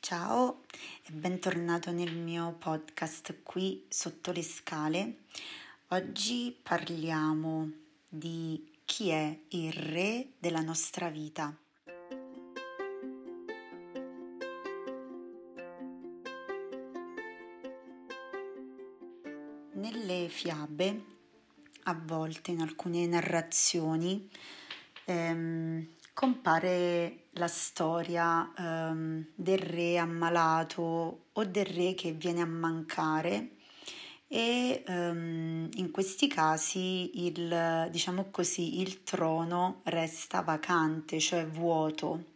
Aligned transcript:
Ciao 0.00 0.62
e 1.04 1.12
bentornato 1.12 1.90
nel 1.90 2.14
mio 2.14 2.54
podcast 2.58 3.42
qui 3.42 3.84
sotto 3.88 4.30
le 4.30 4.42
scale. 4.42 5.16
Oggi 5.88 6.56
parliamo 6.62 7.70
di 8.08 8.72
chi 8.84 9.08
è 9.08 9.38
il 9.48 9.72
re 9.72 10.28
della 10.38 10.60
nostra 10.60 11.10
vita. 11.10 11.54
Nelle 19.72 20.28
fiabe, 20.28 21.04
a 21.82 22.00
volte 22.02 22.52
in 22.52 22.60
alcune 22.60 23.04
narrazioni, 23.06 24.26
ehm, 25.04 25.86
compare 26.18 27.26
la 27.34 27.46
storia 27.46 28.52
ehm, 28.58 29.24
del 29.36 29.58
re 29.58 29.98
ammalato 29.98 31.26
o 31.32 31.44
del 31.44 31.64
re 31.64 31.94
che 31.94 32.10
viene 32.10 32.40
a 32.40 32.44
mancare. 32.44 33.50
E 34.26 34.82
ehm, 34.84 35.68
in 35.74 35.90
questi 35.92 36.26
casi 36.26 37.24
il, 37.24 37.86
diciamo 37.92 38.30
così, 38.32 38.80
il 38.80 39.04
trono 39.04 39.80
resta 39.84 40.40
vacante, 40.40 41.20
cioè 41.20 41.46
vuoto. 41.46 42.32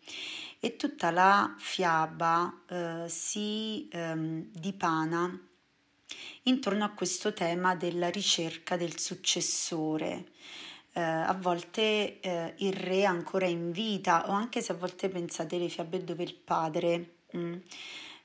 E 0.61 0.77
tutta 0.77 1.11
la 1.11 1.53
fiaba 1.59 2.63
eh, 2.69 3.09
si 3.09 3.89
ehm, 3.91 4.47
dipana 4.53 5.41
intorno 6.45 6.85
a 6.85 6.91
questo 6.91 7.33
tema 7.33 7.75
della 7.75 8.11
ricerca 8.11 8.77
del 8.77 8.97
successore 9.01 10.27
eh, 10.93 11.01
a 11.01 11.37
volte 11.41 12.21
eh, 12.21 12.55
il 12.59 12.73
re 12.73 13.05
ancora 13.05 13.47
in 13.47 13.73
vita 13.73 14.29
o 14.29 14.33
anche 14.33 14.61
se 14.61 14.73
a 14.73 14.77
volte 14.77 15.09
pensate 15.09 15.59
le 15.59 15.69
fiabe 15.69 16.05
dove 16.05 16.23
il 16.23 16.35
padre 16.35 17.15
mh, 17.31 17.39
mm, 17.39 17.55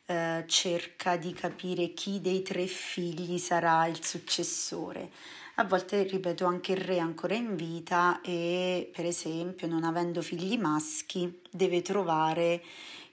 eh, 0.08 0.44
cerca 0.48 1.18
di 1.18 1.34
capire 1.34 1.94
chi 1.94 2.22
dei 2.22 2.42
tre 2.42 2.66
figli 2.68 3.38
sarà 3.38 3.86
il 3.88 4.04
successore. 4.04 5.12
A 5.56 5.64
volte, 5.64 6.04
ripeto, 6.04 6.46
anche 6.46 6.74
il 6.74 6.78
re 6.78 7.00
ancora 7.00 7.34
in 7.34 7.56
vita 7.56 8.22
e, 8.22 8.90
per 8.94 9.06
esempio, 9.06 9.68
non 9.68 9.84
avendo 9.84 10.22
figli 10.22 10.58
maschi, 10.58 11.42
deve 11.50 11.82
trovare 11.82 12.64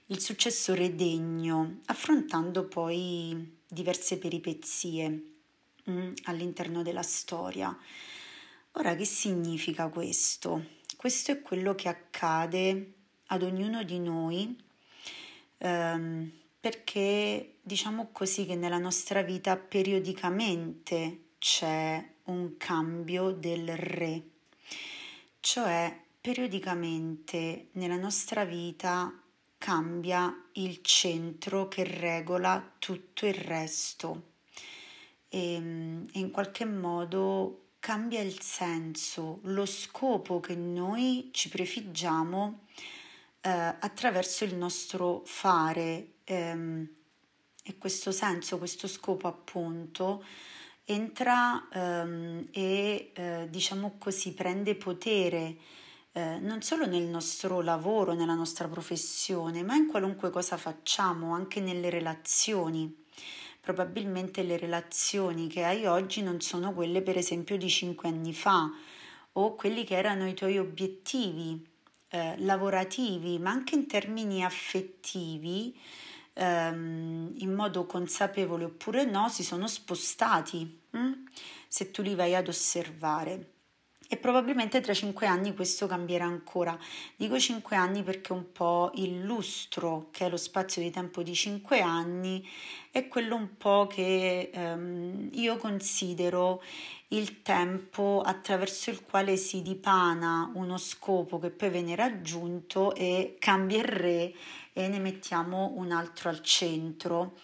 il 0.07 0.19
successore 0.21 0.95
degno, 0.95 1.79
affrontando 1.85 2.65
poi 2.65 3.57
diverse 3.67 4.17
peripezie 4.19 5.09
mh, 5.85 5.91
mm, 5.91 6.13
all'interno 6.25 6.83
della 6.83 7.01
storia. 7.01 7.75
Ora, 8.77 8.93
che 8.95 9.05
significa 9.05 9.87
questo? 9.87 10.65
Questo 10.97 11.31
è 11.31 11.41
quello 11.41 11.75
che 11.75 11.87
accade 11.87 12.93
ad 13.27 13.41
ognuno 13.41 13.83
di 13.83 13.99
noi 13.99 14.53
ehm, 15.59 16.31
perché 16.59 17.55
diciamo 17.61 18.09
così 18.11 18.45
che 18.45 18.55
nella 18.55 18.77
nostra 18.77 19.21
vita 19.21 19.55
periodicamente 19.55 21.19
c'è 21.37 22.05
un 22.25 22.57
cambio 22.57 23.31
del 23.31 23.77
re, 23.77 24.23
cioè 25.39 25.97
periodicamente 26.19 27.67
nella 27.73 27.97
nostra 27.97 28.43
vita 28.43 29.09
cambia 29.57 30.47
il 30.53 30.81
centro 30.81 31.69
che 31.69 31.85
regola 31.85 32.73
tutto 32.77 33.25
il 33.25 33.35
resto 33.35 34.31
e, 35.29 35.53
ehm, 35.53 36.09
e 36.11 36.19
in 36.19 36.29
qualche 36.31 36.65
modo 36.65 37.64
cambia 37.85 38.21
il 38.21 38.41
senso, 38.41 39.41
lo 39.43 39.67
scopo 39.67 40.39
che 40.39 40.55
noi 40.55 41.29
ci 41.31 41.49
prefiggiamo 41.49 42.61
eh, 43.41 43.49
attraverso 43.51 44.43
il 44.43 44.55
nostro 44.55 45.21
fare. 45.23 46.13
Ehm, 46.23 46.89
e 47.61 47.77
questo 47.77 48.11
senso, 48.11 48.57
questo 48.57 48.87
scopo 48.87 49.27
appunto 49.27 50.23
entra 50.83 51.67
ehm, 51.71 52.47
e 52.49 53.11
eh, 53.13 53.47
diciamo 53.51 53.97
così 53.99 54.33
prende 54.33 54.73
potere 54.73 55.55
eh, 56.13 56.39
non 56.39 56.63
solo 56.63 56.87
nel 56.87 57.03
nostro 57.03 57.61
lavoro, 57.61 58.13
nella 58.13 58.33
nostra 58.33 58.67
professione, 58.67 59.61
ma 59.61 59.75
in 59.75 59.85
qualunque 59.85 60.31
cosa 60.31 60.57
facciamo, 60.57 61.35
anche 61.35 61.59
nelle 61.59 61.91
relazioni 61.91 63.04
probabilmente 63.65 64.43
le 64.43 64.57
relazioni 64.57 65.47
che 65.47 65.63
hai 65.63 65.87
oggi 65.87 66.21
non 66.21 66.39
sono 66.39 66.71
quelle 66.71 67.01
per 67.01 67.17
esempio 67.17 67.57
di 67.57 67.67
cinque 67.67 68.07
anni 68.07 68.31
fa 68.31 68.71
o 69.33 69.55
quelli 69.55 69.83
che 69.83 69.97
erano 69.97 70.27
i 70.27 70.35
tuoi 70.35 70.59
obiettivi 70.59 71.65
eh, 72.09 72.35
lavorativi, 72.37 73.39
ma 73.39 73.49
anche 73.49 73.73
in 73.73 73.87
termini 73.87 74.45
affettivi, 74.45 75.75
ehm, 76.33 77.33
in 77.37 77.53
modo 77.53 77.87
consapevole 77.87 78.65
oppure 78.65 79.03
no, 79.03 79.29
si 79.29 79.43
sono 79.43 79.67
spostati 79.67 80.81
hm? 80.91 81.11
se 81.67 81.89
tu 81.89 82.03
li 82.03 82.13
vai 82.13 82.35
ad 82.35 82.47
osservare 82.47 83.53
e 84.15 84.17
probabilmente 84.17 84.79
tra 84.79 84.93
cinque 84.93 85.27
anni 85.27 85.53
questo 85.53 85.87
cambierà 85.87 86.23
ancora. 86.23 86.77
Dico 87.17 87.37
cinque 87.37 87.75
anni 87.75 88.01
perché 88.01 88.31
un 88.31 88.51
po' 88.53 88.91
il 88.95 89.21
lustro, 89.21 90.07
che 90.11 90.25
è 90.25 90.29
lo 90.29 90.37
spazio 90.37 90.81
di 90.81 90.89
tempo 90.89 91.21
di 91.21 91.35
cinque 91.35 91.81
anni, 91.81 92.47
è 92.91 93.09
quello 93.09 93.35
un 93.35 93.57
po' 93.57 93.87
che 93.87 94.51
ehm, 94.53 95.31
io 95.33 95.57
considero 95.57 96.63
il 97.09 97.41
tempo 97.41 98.23
attraverso 98.25 98.89
il 98.89 99.03
quale 99.03 99.35
si 99.35 99.61
dipana 99.61 100.49
uno 100.55 100.77
scopo 100.77 101.37
che 101.37 101.49
poi 101.49 101.69
viene 101.69 101.95
raggiunto 101.95 102.95
e 102.95 103.35
cambia 103.37 103.79
il 103.79 103.83
re 103.83 104.33
e 104.71 104.87
ne 104.87 104.99
mettiamo 104.99 105.73
un 105.75 105.91
altro 105.91 106.29
al 106.29 106.41
centro. 106.41 107.35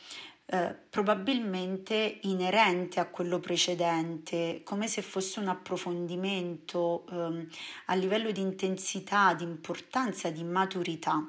Eh, 0.53 0.75
probabilmente 0.89 2.19
inerente 2.23 2.99
a 2.99 3.05
quello 3.05 3.39
precedente, 3.39 4.63
come 4.65 4.89
se 4.89 5.01
fosse 5.01 5.39
un 5.39 5.47
approfondimento 5.47 7.05
eh, 7.09 7.47
a 7.85 7.95
livello 7.95 8.31
di 8.31 8.41
intensità, 8.41 9.33
di 9.33 9.45
importanza, 9.45 10.29
di 10.29 10.43
maturità. 10.43 11.25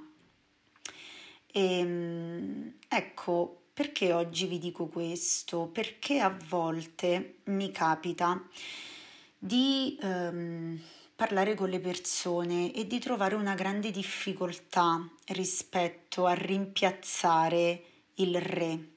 E, 1.46 1.78
ehm, 1.78 2.74
ecco, 2.88 3.62
perché 3.72 4.12
oggi 4.12 4.46
vi 4.46 4.58
dico 4.58 4.88
questo? 4.88 5.68
Perché 5.68 6.18
a 6.18 6.36
volte 6.48 7.36
mi 7.44 7.70
capita 7.70 8.42
di 9.38 9.96
ehm, 10.02 10.80
parlare 11.14 11.54
con 11.54 11.68
le 11.68 11.78
persone 11.78 12.74
e 12.74 12.88
di 12.88 12.98
trovare 12.98 13.36
una 13.36 13.54
grande 13.54 13.92
difficoltà 13.92 15.08
rispetto 15.28 16.26
a 16.26 16.32
rimpiazzare 16.34 17.84
il 18.14 18.40
re 18.40 18.91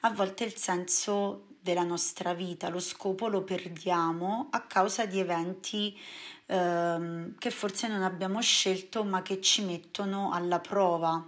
a 0.00 0.10
volte 0.10 0.44
il 0.44 0.56
senso 0.56 1.46
della 1.60 1.82
nostra 1.82 2.32
vita, 2.32 2.70
lo 2.70 2.80
scopo 2.80 3.28
lo 3.28 3.42
perdiamo 3.42 4.48
a 4.50 4.62
causa 4.62 5.04
di 5.04 5.18
eventi 5.18 5.98
ehm, 6.46 7.36
che 7.36 7.50
forse 7.50 7.86
non 7.86 8.02
abbiamo 8.02 8.40
scelto 8.40 9.04
ma 9.04 9.20
che 9.22 9.40
ci 9.40 9.62
mettono 9.62 10.32
alla 10.32 10.58
prova. 10.58 11.22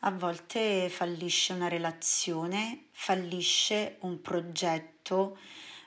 A 0.00 0.10
volte 0.10 0.90
fallisce 0.90 1.54
una 1.54 1.68
relazione, 1.68 2.88
fallisce 2.92 3.96
un 4.00 4.20
progetto, 4.20 5.38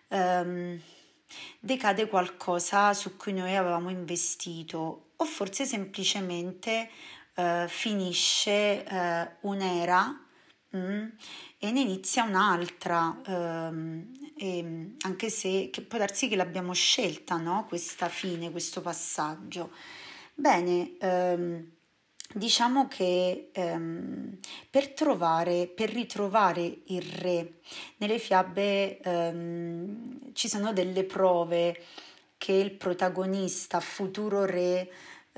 ehm, 0.08 0.82
decade 1.60 2.08
qualcosa 2.08 2.94
su 2.96 3.16
cui 3.18 3.34
noi 3.34 3.56
avevamo 3.56 3.92
investito 3.92 5.12
o 5.16 5.26
forse 5.26 5.66
semplicemente 5.66 6.90
eh, 7.36 7.66
finisce 7.68 8.84
eh, 8.84 9.30
un'era 9.42 10.24
Mm. 10.76 11.08
E 11.58 11.72
ne 11.72 11.80
inizia 11.82 12.24
un'altra, 12.24 13.20
ehm, 13.26 14.96
anche 15.02 15.30
se 15.30 15.72
può 15.88 15.98
darsi 15.98 16.28
che 16.28 16.36
l'abbiamo 16.36 16.74
scelta, 16.74 17.38
no? 17.38 17.66
Questa 17.68 18.08
fine, 18.08 18.52
questo 18.52 18.80
passaggio. 18.82 19.72
Bene, 20.36 20.96
ehm, 21.00 21.72
diciamo 22.34 22.88
che 22.88 23.50
ehm, 23.52 24.38
per 24.70 24.90
trovare, 24.94 25.68
per 25.68 25.90
ritrovare 25.90 26.82
il 26.86 27.02
re, 27.02 27.54
nelle 27.98 28.20
fiabe 28.20 29.00
ehm, 29.00 30.34
ci 30.34 30.48
sono 30.48 30.72
delle 30.72 31.04
prove 31.04 31.84
che 32.38 32.54
il 32.54 32.72
protagonista, 32.72 33.80
futuro 33.80 34.46
re, 34.46 34.90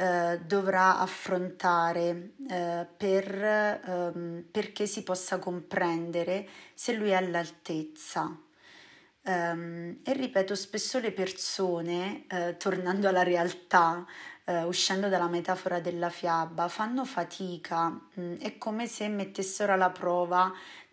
eh, 0.01 0.39
dovrà 0.43 0.97
affrontare 0.97 2.31
eh, 2.49 2.87
per, 2.97 3.35
ehm, 3.35 4.45
perché 4.49 4.87
si 4.87 5.03
possa 5.03 5.37
comprendere 5.37 6.47
se 6.73 6.93
lui 6.93 7.09
è 7.09 7.13
all'altezza. 7.13 8.35
Um, 9.23 9.99
e 10.03 10.13
ripeto, 10.13 10.55
spesso 10.55 10.97
le 10.97 11.11
persone, 11.11 12.25
eh, 12.27 12.57
tornando 12.57 13.07
alla 13.07 13.21
realtà, 13.21 14.03
eh, 14.45 14.63
uscendo 14.63 15.09
dalla 15.09 15.27
metafora 15.27 15.79
della 15.79 16.09
fiaba, 16.09 16.67
fanno 16.67 17.05
fatica, 17.05 17.89
mm, 18.19 18.37
è 18.39 18.57
come 18.57 18.87
se 18.87 19.07
mettessero 19.07 19.73
alla 19.73 19.91
prova 19.91 20.51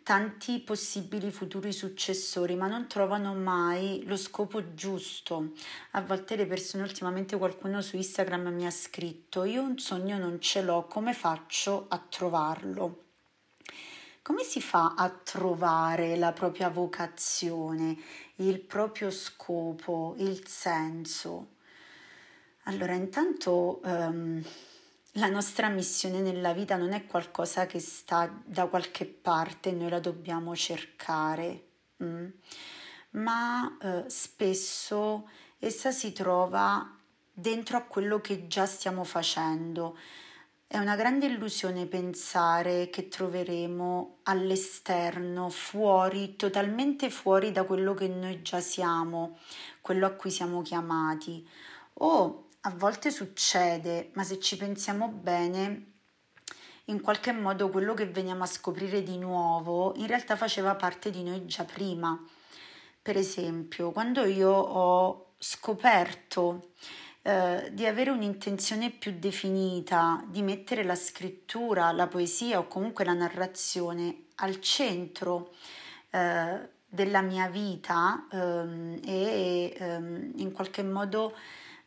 tanti 0.08 0.60
possibili 0.60 1.30
futuri 1.30 1.70
successori, 1.70 2.56
ma 2.56 2.66
non 2.66 2.86
trovano 2.88 3.34
mai 3.34 4.04
lo 4.06 4.16
scopo 4.16 4.72
giusto. 4.72 5.52
A 5.90 6.00
volte 6.00 6.34
le 6.34 6.46
persone, 6.46 6.82
ultimamente 6.82 7.36
qualcuno 7.36 7.82
su 7.82 7.96
Instagram 7.96 8.48
mi 8.48 8.64
ha 8.64 8.70
scritto: 8.70 9.44
Io 9.44 9.60
un 9.60 9.78
sogno 9.78 10.16
non 10.16 10.40
ce 10.40 10.62
l'ho, 10.62 10.86
come 10.86 11.12
faccio 11.12 11.84
a 11.88 11.98
trovarlo? 11.98 13.02
come 14.22 14.44
si 14.44 14.60
fa 14.60 14.94
a 14.94 15.08
trovare 15.08 16.16
la 16.16 16.32
propria 16.32 16.68
vocazione, 16.68 17.96
il 18.36 18.60
proprio 18.60 19.10
scopo, 19.10 20.14
il 20.18 20.46
senso? 20.46 21.48
Allora, 22.64 22.92
intanto 22.92 23.80
um, 23.84 24.42
la 25.18 25.28
nostra 25.28 25.68
missione 25.68 26.20
nella 26.20 26.52
vita 26.52 26.76
non 26.76 26.92
è 26.92 27.06
qualcosa 27.06 27.66
che 27.66 27.80
sta 27.80 28.32
da 28.44 28.66
qualche 28.66 29.04
parte 29.04 29.72
noi 29.72 29.90
la 29.90 30.00
dobbiamo 30.00 30.54
cercare, 30.54 31.64
mm? 32.02 32.26
ma 33.10 33.76
uh, 33.80 34.04
spesso 34.06 35.28
essa 35.58 35.90
si 35.90 36.12
trova 36.12 36.94
dentro 37.32 37.76
a 37.76 37.82
quello 37.82 38.20
che 38.20 38.46
già 38.46 38.64
stiamo 38.66 39.04
facendo. 39.04 39.98
È 40.66 40.76
una 40.78 40.96
grande 40.96 41.26
illusione 41.26 41.86
pensare 41.86 42.90
che 42.90 43.08
troveremo 43.08 44.18
all'esterno, 44.24 45.48
fuori, 45.48 46.36
totalmente 46.36 47.08
fuori 47.10 47.52
da 47.52 47.64
quello 47.64 47.94
che 47.94 48.06
noi 48.06 48.42
già 48.42 48.60
siamo, 48.60 49.38
quello 49.80 50.06
a 50.06 50.10
cui 50.10 50.30
siamo 50.30 50.60
chiamati. 50.60 51.48
O 52.00 52.47
a 52.68 52.74
volte 52.76 53.10
succede, 53.10 54.10
ma 54.12 54.22
se 54.22 54.38
ci 54.38 54.58
pensiamo 54.58 55.08
bene, 55.08 55.92
in 56.86 57.00
qualche 57.00 57.32
modo 57.32 57.70
quello 57.70 57.94
che 57.94 58.06
veniamo 58.06 58.42
a 58.42 58.46
scoprire 58.46 59.02
di 59.02 59.16
nuovo 59.16 59.94
in 59.96 60.06
realtà 60.06 60.36
faceva 60.36 60.74
parte 60.74 61.10
di 61.10 61.22
noi 61.22 61.46
già 61.46 61.64
prima. 61.64 62.22
Per 63.00 63.16
esempio, 63.16 63.90
quando 63.90 64.24
io 64.24 64.50
ho 64.50 65.32
scoperto 65.38 66.72
eh, 67.22 67.70
di 67.72 67.86
avere 67.86 68.10
un'intenzione 68.10 68.90
più 68.90 69.18
definita, 69.18 70.22
di 70.28 70.42
mettere 70.42 70.84
la 70.84 70.94
scrittura, 70.94 71.90
la 71.92 72.06
poesia 72.06 72.58
o 72.58 72.66
comunque 72.66 73.04
la 73.06 73.14
narrazione 73.14 74.24
al 74.36 74.60
centro 74.60 75.54
eh, 76.10 76.68
della 76.86 77.22
mia 77.22 77.48
vita 77.48 78.26
ehm, 78.30 79.00
e 79.04 79.74
ehm, 79.74 80.32
in 80.36 80.52
qualche 80.52 80.82
modo 80.82 81.34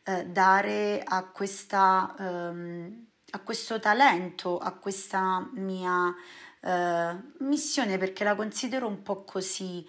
eh, 0.04 0.26
dare 0.26 1.02
a, 1.04 1.24
questa, 1.24 2.14
ehm, 2.18 3.06
a 3.30 3.40
questo 3.40 3.78
talento, 3.78 4.58
a 4.58 4.72
questa 4.72 5.48
mia 5.54 6.14
eh, 6.60 7.16
missione, 7.38 7.98
perché 7.98 8.24
la 8.24 8.34
considero 8.34 8.86
un 8.86 9.02
po' 9.02 9.24
così, 9.24 9.86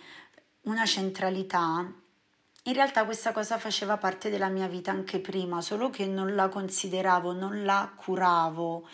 una 0.62 0.86
centralità. 0.86 1.92
In 2.66 2.74
realtà 2.74 3.04
questa 3.06 3.34
cosa 3.34 3.58
faceva 3.58 3.98
parte 3.98 4.30
della 4.30 4.48
mia 4.48 4.68
vita 4.68 4.92
anche 4.92 5.20
prima, 5.20 5.62
solo 5.62 5.90
che 5.90 6.06
non 6.06 6.34
la 6.34 6.48
consideravo, 6.48 7.34
non 7.34 7.66
la 7.66 7.92
curavo, 7.96 8.88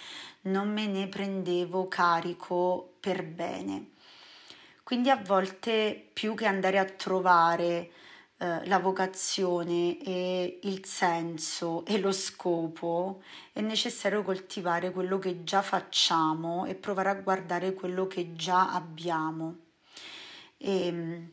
non 0.43 0.71
me 0.71 0.87
ne 0.87 1.07
prendevo 1.07 1.87
carico 1.87 2.95
per 2.99 3.23
bene. 3.23 3.91
Quindi 4.83 5.11
a 5.11 5.21
volte 5.23 6.09
più 6.13 6.33
che 6.33 6.47
andare 6.47 6.79
a 6.79 6.85
trovare 6.85 7.91
eh, 8.41 8.65
la 8.67 8.79
vocazione 8.79 10.01
e 10.01 10.59
il 10.63 10.85
senso 10.85 11.85
e 11.85 11.99
lo 11.99 12.13
scopo, 12.13 13.21
è 13.51 13.59
necessario 13.59 14.23
coltivare 14.23 14.91
quello 14.91 15.19
che 15.19 15.43
già 15.43 15.61
facciamo 15.61 16.65
e 16.65 16.75
provare 16.75 17.09
a 17.09 17.15
guardare 17.15 17.73
quello 17.73 18.07
che 18.07 18.35
già 18.35 18.71
abbiamo. 18.71 19.57
E, 20.57 20.85
ehm, 20.87 21.31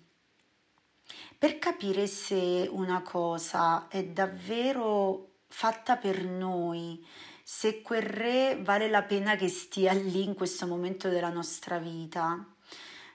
per 1.38 1.58
capire 1.61 2.08
se 2.08 2.67
una 2.70 3.03
cosa 3.03 3.87
è 3.88 4.02
davvero 4.05 5.35
fatta 5.47 5.97
per 5.97 6.25
noi, 6.25 7.06
se 7.44 7.82
quel 7.82 8.02
re 8.02 8.59
vale 8.61 8.88
la 8.88 9.05
pena 9.05 9.37
che 9.37 9.49
stia 9.49 9.93
lì 9.93 10.25
in 10.25 10.35
questo 10.35 10.67
momento 10.67 11.09
della 11.09 11.31
nostra 11.31 11.79
vita, 11.79 12.56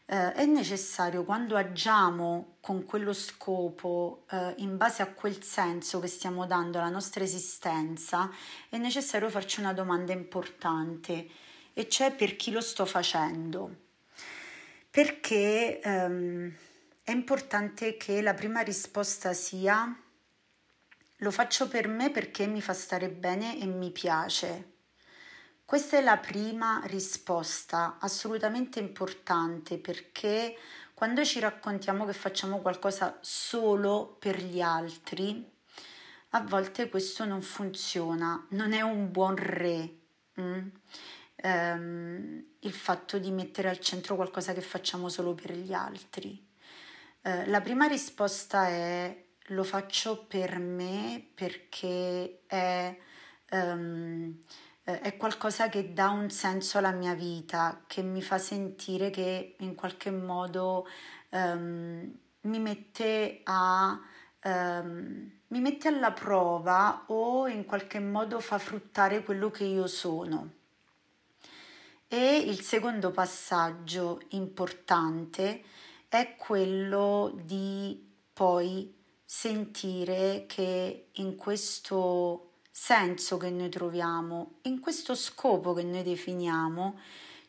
eh, 0.05 0.33
è 0.33 0.45
necessario 0.45 1.23
quando 1.23 1.55
agiamo 1.55 2.57
con 2.59 2.85
quello 2.85 3.13
scopo, 3.13 4.25
eh, 4.29 4.55
in 4.57 4.77
base 4.77 5.01
a 5.01 5.07
quel 5.07 5.41
senso 5.43 5.99
che 5.99 6.07
stiamo 6.07 6.45
dando 6.45 6.79
alla 6.79 6.89
nostra 6.89 7.23
esistenza, 7.23 8.29
è 8.69 8.77
necessario 8.77 9.29
farci 9.29 9.59
una 9.59 9.73
domanda 9.73 10.11
importante, 10.13 11.27
e 11.73 11.87
cioè 11.87 12.13
per 12.13 12.35
chi 12.35 12.51
lo 12.51 12.61
sto 12.61 12.85
facendo. 12.85 13.75
Perché 14.89 15.79
ehm, 15.79 16.53
è 17.03 17.11
importante 17.11 17.95
che 17.95 18.21
la 18.21 18.33
prima 18.33 18.61
risposta 18.61 19.33
sia 19.33 19.95
lo 21.17 21.31
faccio 21.31 21.67
per 21.67 21.87
me 21.87 22.09
perché 22.09 22.47
mi 22.47 22.61
fa 22.61 22.73
stare 22.73 23.09
bene 23.09 23.59
e 23.59 23.65
mi 23.65 23.91
piace. 23.91 24.70
Questa 25.71 25.97
è 25.97 26.01
la 26.01 26.17
prima 26.17 26.81
risposta, 26.83 27.95
assolutamente 28.01 28.79
importante 28.79 29.77
perché 29.77 30.53
quando 30.93 31.23
ci 31.23 31.39
raccontiamo 31.39 32.05
che 32.05 32.11
facciamo 32.11 32.59
qualcosa 32.59 33.17
solo 33.21 34.17
per 34.19 34.43
gli 34.43 34.59
altri, 34.59 35.49
a 36.31 36.41
volte 36.41 36.89
questo 36.89 37.23
non 37.23 37.41
funziona, 37.41 38.47
non 38.49 38.73
è 38.73 38.81
un 38.81 39.11
buon 39.11 39.37
re. 39.37 39.95
Mm? 40.41 40.67
Um, 41.41 42.45
il 42.59 42.73
fatto 42.73 43.17
di 43.17 43.31
mettere 43.31 43.69
al 43.69 43.79
centro 43.79 44.17
qualcosa 44.17 44.51
che 44.51 44.59
facciamo 44.59 45.07
solo 45.07 45.35
per 45.35 45.53
gli 45.53 45.71
altri. 45.71 46.49
Uh, 47.21 47.43
la 47.45 47.61
prima 47.61 47.87
risposta 47.87 48.67
è 48.67 49.23
lo 49.45 49.63
faccio 49.63 50.25
per 50.25 50.59
me 50.59 51.25
perché 51.33 52.41
è 52.45 52.97
um, 53.51 54.37
eh, 54.83 54.99
è 54.99 55.17
qualcosa 55.17 55.69
che 55.69 55.93
dà 55.93 56.09
un 56.09 56.29
senso 56.29 56.77
alla 56.77 56.91
mia 56.91 57.13
vita, 57.13 57.83
che 57.87 58.01
mi 58.01 58.21
fa 58.21 58.37
sentire 58.37 59.09
che 59.09 59.55
in 59.59 59.75
qualche 59.75 60.11
modo 60.11 60.87
um, 61.29 62.11
mi, 62.41 62.59
mette 62.59 63.41
a, 63.43 63.99
um, 64.43 65.31
mi 65.47 65.59
mette 65.59 65.87
alla 65.87 66.11
prova 66.11 67.03
o 67.07 67.47
in 67.47 67.65
qualche 67.65 67.99
modo 67.99 68.39
fa 68.39 68.57
fruttare 68.57 69.23
quello 69.23 69.51
che 69.51 69.65
io 69.65 69.87
sono. 69.87 70.53
E 72.07 72.37
il 72.37 72.61
secondo 72.61 73.11
passaggio 73.11 74.21
importante 74.29 75.63
è 76.09 76.35
quello 76.35 77.31
di 77.43 78.09
poi 78.33 78.93
sentire 79.23 80.45
che 80.45 81.07
in 81.13 81.37
questo 81.37 82.50
senso 82.71 83.37
che 83.37 83.49
noi 83.49 83.69
troviamo, 83.69 84.59
in 84.63 84.79
questo 84.79 85.13
scopo 85.13 85.73
che 85.73 85.83
noi 85.83 86.03
definiamo, 86.03 86.97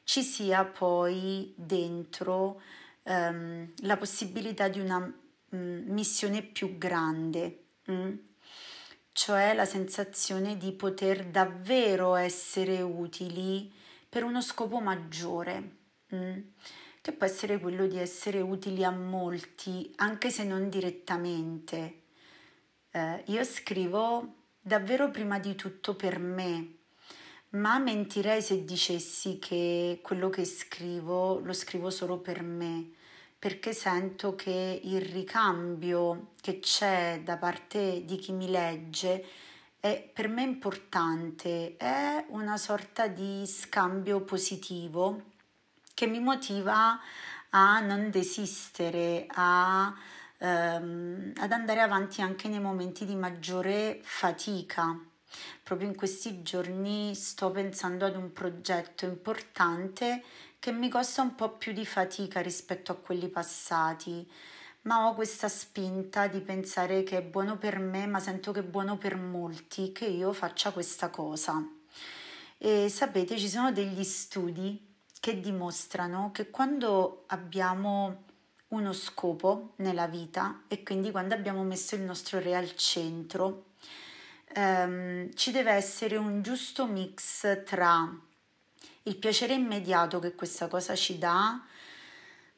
ci 0.05 0.23
sia 0.23 0.65
poi 0.65 1.55
dentro 1.57 2.61
ehm, 3.05 3.73
la 3.83 3.97
possibilità 3.97 4.69
di 4.69 4.81
una 4.81 4.99
mh, 4.99 5.57
mm, 5.57 5.91
missione 5.91 6.43
più 6.43 6.76
grande, 6.76 7.64
mh? 7.85 7.93
Mm? 7.93 8.14
cioè 9.14 9.52
la 9.55 9.67
sensazione 9.67 10.57
di 10.57 10.73
poter 10.73 11.26
davvero 11.26 12.14
essere 12.14 12.81
utili 12.81 13.71
per 14.09 14.25
uno 14.25 14.41
scopo 14.41 14.81
maggiore, 14.81 15.76
mh? 16.09 16.17
Mm? 16.17 16.41
che 17.02 17.12
può 17.12 17.26
essere 17.26 17.59
quello 17.59 17.87
di 17.87 17.99
essere 17.99 18.41
utili 18.41 18.85
a 18.85 18.91
molti, 18.91 19.93
anche 19.97 20.31
se 20.31 20.45
non 20.45 20.69
direttamente. 20.69 22.02
Eh, 22.93 23.23
io 23.26 23.43
scrivo 23.43 24.41
davvero 24.64 25.11
prima 25.11 25.40
di 25.40 25.57
tutto 25.57 25.97
per 25.97 26.21
me, 26.21 26.75
ma 27.50 27.78
mentirei 27.81 28.40
se 28.40 28.64
dicessi 28.64 29.38
che 29.40 29.99
quello 30.00 30.31
che 30.31 30.45
scrivo 30.45 31.40
lo 31.40 31.52
scrivo 31.52 31.90
solo 31.90 32.19
per 32.19 32.42
me, 32.42 32.92
perché 33.37 33.73
sento 33.73 34.37
che 34.37 34.81
il 34.85 35.00
ricambio 35.00 36.28
che 36.40 36.61
c'è 36.61 37.23
da 37.25 37.37
parte 37.37 38.04
di 38.04 38.16
chi 38.16 38.31
mi 38.31 38.49
legge 38.49 39.26
è 39.81 40.11
per 40.14 40.28
me 40.28 40.42
importante, 40.42 41.76
è 41.76 42.25
una 42.28 42.57
sorta 42.57 43.09
di 43.09 43.45
scambio 43.49 44.21
positivo 44.21 45.23
che 45.92 46.07
mi 46.07 46.21
motiva 46.21 47.00
a 47.50 47.81
non 47.81 48.11
desistere, 48.11 49.26
a 49.28 49.92
ehm, 50.42 51.32
ad 51.37 51.52
andare 51.52 51.80
avanti 51.80 52.20
anche 52.20 52.49
nei 52.49 52.61
momenti 52.61 53.04
di 53.04 53.14
maggiore 53.14 54.00
fatica. 54.02 54.99
Proprio 55.62 55.88
in 55.88 55.96
questi 55.96 56.42
giorni 56.42 57.14
sto 57.14 57.50
pensando 57.50 58.04
ad 58.04 58.16
un 58.16 58.32
progetto 58.32 59.06
importante 59.06 60.22
che 60.58 60.72
mi 60.72 60.88
costa 60.88 61.22
un 61.22 61.34
po' 61.34 61.56
più 61.56 61.72
di 61.72 61.87
fatica 61.87 62.40
rispetto 62.40 62.92
a 62.92 62.96
quelli 62.96 63.28
passati, 63.28 64.30
ma 64.82 65.06
ho 65.06 65.14
questa 65.14 65.49
spinta 65.49 66.26
di 66.26 66.40
pensare 66.40 67.02
che 67.02 67.18
è 67.18 67.22
buono 67.22 67.56
per 67.56 67.78
me, 67.78 68.06
ma 68.06 68.20
sento 68.20 68.52
che 68.52 68.61
è 68.61 68.64
buono 68.64 68.99
per 68.99 69.16
molti 69.16 69.92
che 69.92 70.06
io 70.06 70.32
faccia 70.32 70.72
questa 70.72 71.08
cosa. 71.08 71.64
E 72.58 72.88
sapete, 72.88 73.38
ci 73.38 73.49
sono 73.49 73.72
degli 73.72 74.04
studi 74.04 74.90
che 75.18 75.40
dimostrano 75.40 76.30
che 76.32 76.50
quando 76.50 77.25
abbiamo 77.28 78.25
uno 78.73 78.93
scopo 78.93 79.73
nella 79.76 80.07
vita 80.07 80.64
e 80.69 80.83
quindi 80.83 81.11
quando 81.11 81.35
abbiamo 81.35 81.62
messo 81.62 81.95
il 81.95 82.02
nostro 82.02 82.38
re 82.38 82.55
al 82.55 82.75
centro 82.76 83.67
ehm, 84.55 85.35
ci 85.35 85.50
deve 85.50 85.73
essere 85.73 86.17
un 86.17 86.43
giusto 86.43 86.87
mix 86.87 87.62
tra 87.64 88.11
il 89.05 89.17
piacere 89.17 89.55
immediato 89.55 90.19
che 90.19 90.35
questa 90.35 90.69
cosa 90.69 90.95
ci 90.95 91.19
dà, 91.19 91.61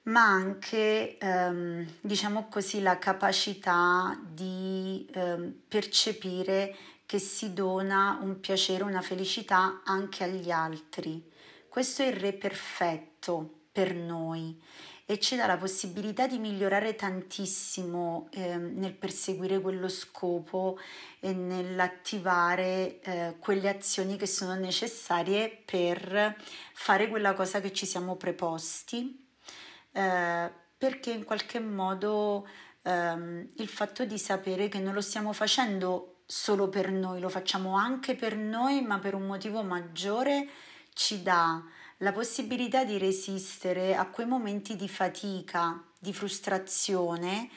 ma 0.03 0.25
anche, 0.25 1.17
ehm, 1.17 1.87
diciamo 2.01 2.49
così, 2.49 2.83
la 2.83 2.99
capacità 2.99 4.19
di 4.23 5.09
ehm, 5.15 5.55
percepire 5.67 6.77
che 7.07 7.19
si 7.19 7.55
dona 7.55 8.19
un 8.21 8.41
piacere, 8.41 8.83
una 8.83 9.01
felicità 9.01 9.81
anche 9.85 10.25
agli 10.25 10.51
altri. 10.51 11.31
Questo 11.69 12.03
è 12.03 12.07
il 12.07 12.17
re 12.17 12.33
perfetto 12.35 13.63
per 13.73 13.95
noi 13.95 14.61
e 15.07 15.19
ci 15.19 15.37
dà 15.37 15.47
la 15.47 15.59
possibilità 15.59 16.27
di 16.27 16.39
migliorare 16.39 16.95
tantissimo 16.95 18.29
eh, 18.31 18.57
nel 18.57 18.95
perseguire 18.95 19.61
quello 19.61 19.89
scopo 19.89 20.79
e 21.21 21.35
nell'attivare 21.35 23.01
eh, 23.01 23.37
quelle 23.39 23.69
azioni 23.69 24.17
che 24.17 24.27
sono 24.27 24.55
necessarie 24.55 25.63
per 25.65 26.37
fare 26.73 27.09
quella 27.09 27.35
cosa 27.35 27.61
che 27.61 27.73
ci 27.73 27.85
siamo 27.85 28.17
preposti, 28.17 29.27
eh, 29.93 30.51
perché 30.79 31.11
in 31.11 31.25
qualche 31.25 31.61
modo 31.61 32.47
ehm, 32.83 33.49
il 33.57 33.69
fatto 33.69 34.07
di 34.07 34.19
sapere 34.19 34.69
che 34.69 34.79
non 34.79 34.95
lo 34.95 35.03
stiamo 35.03 35.35
facendo 35.35 36.23
solo 36.27 36.69
per 36.71 36.91
noi, 36.91 37.21
lo 37.21 37.29
facciamo 37.29 37.77
anche 37.77 38.15
per 38.15 38.37
noi, 38.37 38.81
ma 38.81 38.99
per 38.99 39.15
un 39.15 39.27
motivo 39.27 39.63
maggiore 39.63 40.49
ci 40.95 41.23
dà 41.23 41.63
la 42.05 42.13
possibilità 42.13 42.85
di 42.85 42.99
resistere 42.99 43.97
a 43.97 44.05
quei 44.05 44.27
momenti 44.27 44.77
di 44.77 44.91
fatica, 44.91 45.83
di 45.99 46.13
frustrazione 46.13 47.49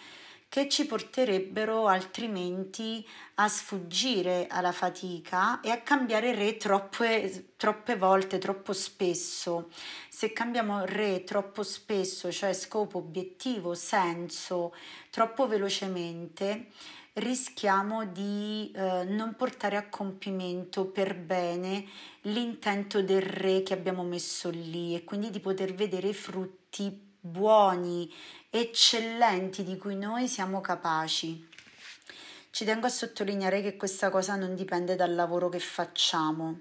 che 0.48 0.70
ci 0.70 0.86
porterebbero 0.86 1.88
altrimenti 1.88 3.06
a 3.36 3.50
sfuggire 3.50 4.48
alla 4.50 4.72
fatica 4.72 5.60
e 5.60 5.70
a 5.70 5.82
cambiare 5.82 6.34
re 6.34 6.56
troppe, 6.56 7.56
troppe 7.58 7.98
volte, 7.98 8.38
troppo 8.38 8.72
spesso. 8.72 9.70
Se 10.08 10.32
cambiamo 10.32 10.86
re 10.86 11.26
troppo 11.26 11.64
spesso, 11.64 12.32
cioè 12.32 12.54
scopo, 12.54 13.00
obiettivo, 13.00 13.74
senso, 13.74 14.74
troppo 15.10 15.46
velocemente, 15.46 16.68
rischiamo 17.18 18.06
di 18.06 18.72
eh, 18.76 19.04
non 19.06 19.36
portare 19.36 19.76
a 19.78 19.88
compimento 19.88 20.86
per 20.86 21.16
bene 21.16 21.86
l'intento 22.22 23.02
del 23.02 23.22
re 23.22 23.64
che 23.64 23.74
abbiamo 23.74 24.04
messo 24.04 24.50
lì 24.50 24.96
e 24.96 25.04
quindi 25.04 25.30
di 25.30 25.40
poter 25.40 25.74
vedere 25.74 26.10
i 26.10 26.14
frutti 26.14 27.06
buoni, 27.20 28.12
eccellenti 28.50 29.64
di 29.64 29.78
cui 29.78 29.96
noi 29.96 30.28
siamo 30.28 30.62
capaci. 30.62 31.48
Ci 32.50 32.66
tengo 32.66 32.88
a 32.88 32.90
sottolineare 32.90 33.62
che 33.62 33.78
questa 33.78 34.10
cosa 34.10 34.36
non 34.36 34.56
dipende 34.56 34.96
dal 34.96 35.14
lavoro 35.14 35.50
che 35.50 35.60
facciamo, 35.60 36.60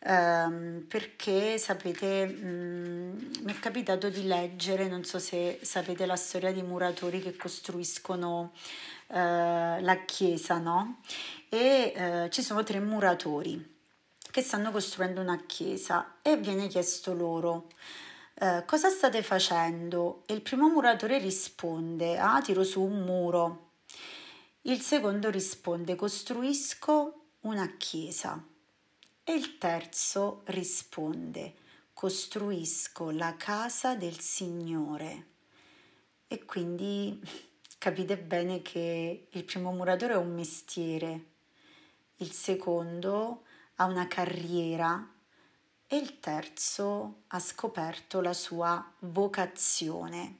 ehm, 0.00 0.84
perché 0.88 1.58
sapete, 1.58 2.26
mm, 2.26 3.18
mi 3.42 3.52
è 3.52 3.58
capitato 3.60 4.08
di 4.08 4.26
leggere, 4.26 4.88
non 4.88 5.04
so 5.04 5.18
se 5.18 5.60
sapete 5.62 6.06
la 6.06 6.16
storia 6.16 6.52
di 6.52 6.62
muratori 6.62 7.20
che 7.20 7.36
costruiscono 7.36 8.52
eh, 9.12 9.80
la 9.80 10.04
chiesa, 10.04 10.58
no? 10.58 11.00
E 11.48 11.92
eh, 11.94 12.30
ci 12.30 12.42
sono 12.42 12.62
tre 12.62 12.80
muratori 12.80 13.70
che 14.30 14.42
stanno 14.42 14.70
costruendo 14.70 15.20
una 15.20 15.42
chiesa 15.44 16.16
e 16.22 16.36
viene 16.38 16.68
chiesto 16.68 17.12
loro 17.14 17.68
eh, 18.42 18.64
cosa 18.66 18.88
state 18.88 19.22
facendo? 19.22 20.24
E 20.26 20.34
il 20.34 20.42
primo 20.42 20.68
muratore 20.68 21.18
risponde, 21.18 22.18
ah, 22.18 22.40
tiro 22.42 22.64
su 22.64 22.82
un 22.82 23.04
muro. 23.04 23.70
Il 24.62 24.80
secondo 24.80 25.30
risponde, 25.30 25.94
costruisco 25.94 27.26
una 27.42 27.76
chiesa. 27.76 28.44
E 29.22 29.32
il 29.32 29.58
terzo 29.58 30.42
risponde, 30.46 31.54
costruisco 31.92 33.10
la 33.10 33.36
casa 33.36 33.94
del 33.94 34.18
Signore. 34.18 35.26
E 36.26 36.44
quindi 36.44 37.20
capite 37.82 38.16
bene 38.16 38.62
che 38.62 39.26
il 39.28 39.42
primo 39.42 39.72
muratore 39.72 40.12
ha 40.12 40.18
un 40.18 40.32
mestiere, 40.32 41.24
il 42.18 42.30
secondo 42.30 43.42
ha 43.74 43.86
una 43.86 44.06
carriera 44.06 45.04
e 45.88 45.96
il 45.96 46.20
terzo 46.20 47.22
ha 47.26 47.40
scoperto 47.40 48.20
la 48.20 48.34
sua 48.34 48.88
vocazione. 49.00 50.36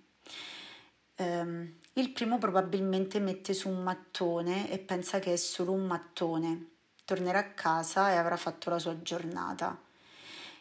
Um, 1.17 1.79
il 1.95 2.11
primo 2.13 2.39
probabilmente 2.39 3.19
mette 3.19 3.55
su 3.55 3.69
un 3.69 3.83
mattone 3.83 4.71
e 4.71 4.79
pensa 4.79 5.19
che 5.19 5.33
è 5.33 5.37
solo 5.37 5.73
un 5.73 5.85
mattone, 5.85 6.67
tornerà 7.05 7.41
a 7.41 7.51
casa 7.55 8.13
e 8.13 8.15
avrà 8.19 8.37
fatto 8.37 8.71
la 8.71 8.79
sua 8.79 9.03
giornata. 9.03 9.77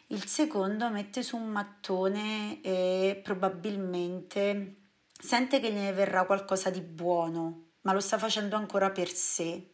Il 0.08 0.26
secondo 0.26 0.90
mette 0.90 1.22
su 1.22 1.36
un 1.36 1.46
mattone 1.46 2.60
e 2.60 3.20
probabilmente 3.22 4.78
sente 5.22 5.60
che 5.60 5.70
ne 5.70 5.92
verrà 5.92 6.24
qualcosa 6.24 6.68
di 6.68 6.80
buono, 6.80 7.68
ma 7.82 7.92
lo 7.92 8.00
sta 8.00 8.18
facendo 8.18 8.56
ancora 8.56 8.90
per 8.90 9.08
sé. 9.08 9.70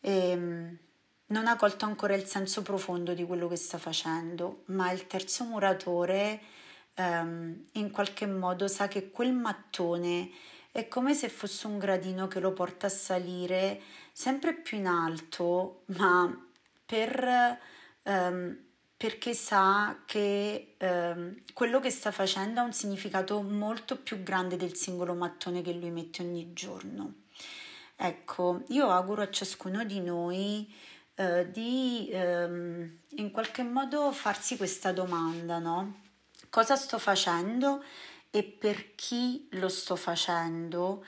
E, 0.00 0.30
ehm, 0.30 0.78
non 1.26 1.46
ha 1.46 1.56
colto 1.56 1.84
ancora 1.84 2.14
il 2.14 2.24
senso 2.26 2.62
profondo 2.62 3.12
di 3.12 3.24
quello 3.24 3.48
che 3.48 3.56
sta 3.56 3.76
facendo, 3.78 4.62
ma 4.66 4.90
il 4.92 5.06
terzo 5.08 5.44
muratore 5.44 6.40
ehm, 6.94 7.66
in 7.72 7.90
qualche 7.90 8.26
modo 8.26 8.68
sa 8.68 8.86
che 8.88 9.10
quel 9.10 9.32
mattone 9.32 10.30
è 10.70 10.86
come 10.86 11.14
se 11.14 11.28
fosse 11.28 11.66
un 11.66 11.78
gradino 11.78 12.28
che 12.28 12.38
lo 12.38 12.52
porta 12.52 12.86
a 12.86 12.90
salire 12.90 13.80
sempre 14.12 14.54
più 14.54 14.78
in 14.78 14.86
alto, 14.86 15.82
ma 15.86 16.48
per... 16.86 17.58
Ehm, 18.04 18.68
perché 19.00 19.32
sa 19.32 20.02
che 20.04 20.74
ehm, 20.76 21.44
quello 21.54 21.80
che 21.80 21.88
sta 21.88 22.10
facendo 22.10 22.60
ha 22.60 22.64
un 22.64 22.74
significato 22.74 23.40
molto 23.40 23.96
più 23.96 24.22
grande 24.22 24.58
del 24.58 24.76
singolo 24.76 25.14
mattone 25.14 25.62
che 25.62 25.72
lui 25.72 25.90
mette 25.90 26.20
ogni 26.20 26.52
giorno. 26.52 27.14
Ecco, 27.96 28.62
io 28.68 28.90
auguro 28.90 29.22
a 29.22 29.30
ciascuno 29.30 29.84
di 29.84 30.00
noi 30.00 30.70
eh, 31.14 31.50
di 31.50 32.10
ehm, 32.12 32.98
in 33.16 33.30
qualche 33.30 33.62
modo 33.62 34.12
farsi 34.12 34.58
questa 34.58 34.92
domanda, 34.92 35.58
no? 35.58 36.02
Cosa 36.50 36.76
sto 36.76 36.98
facendo 36.98 37.82
e 38.28 38.42
per 38.42 38.94
chi 38.96 39.48
lo 39.52 39.70
sto 39.70 39.96
facendo 39.96 41.06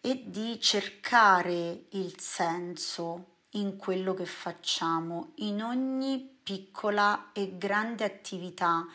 e 0.00 0.24
di 0.26 0.58
cercare 0.60 1.84
il 1.90 2.18
senso 2.18 3.36
in 3.50 3.76
quello 3.76 4.12
che 4.12 4.26
facciamo, 4.26 5.34
in 5.36 5.62
ogni 5.62 6.37
piccola 6.48 7.32
e 7.34 7.58
grande 7.58 8.04
attività, 8.04 8.86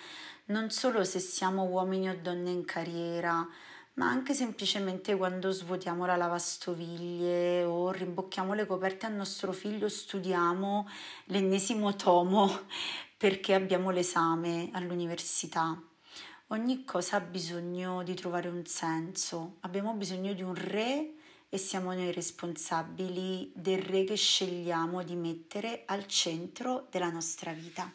non 0.45 0.71
solo 0.71 1.03
se 1.03 1.19
siamo 1.19 1.65
uomini 1.65 2.09
o 2.09 2.17
donne 2.19 2.49
in 2.49 2.65
carriera, 2.65 3.47
ma 3.93 4.07
anche 4.07 4.33
semplicemente 4.33 5.15
quando 5.15 5.51
svuotiamo 5.51 6.07
la 6.07 6.15
lavastoviglie 6.15 7.63
o 7.63 7.91
rimbocchiamo 7.91 8.55
le 8.55 8.65
coperte 8.65 9.05
al 9.05 9.13
nostro 9.13 9.51
figlio, 9.51 9.87
studiamo 9.87 10.89
l'ennesimo 11.25 11.95
tomo 11.95 12.61
perché 13.15 13.53
abbiamo 13.53 13.91
l'esame 13.91 14.71
all'università. 14.73 15.79
Ogni 16.47 16.83
cosa 16.85 17.17
ha 17.17 17.21
bisogno 17.21 18.01
di 18.01 18.15
trovare 18.15 18.49
un 18.49 18.65
senso, 18.65 19.57
abbiamo 19.59 19.93
bisogno 19.93 20.33
di 20.33 20.41
un 20.41 20.55
re 20.55 21.12
e 21.53 21.59
siamo 21.59 21.93
noi 21.93 22.11
responsabili 22.11 23.51
del 23.53 23.77
re 23.77 24.05
che 24.05 24.15
scegliamo 24.15 25.03
di 25.03 25.15
mettere 25.15 25.83
al 25.85 26.07
centro 26.07 26.87
della 26.89 27.11
nostra 27.11 27.53
vita. 27.53 27.93